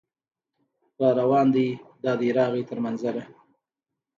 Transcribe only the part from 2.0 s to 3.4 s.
دا دی راغی تر منزله